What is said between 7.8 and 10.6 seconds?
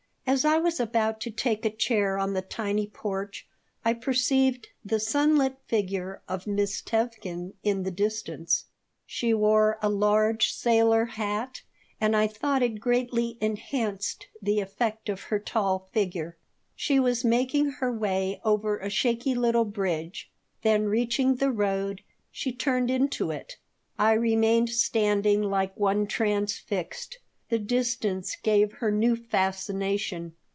the distance. She wore a large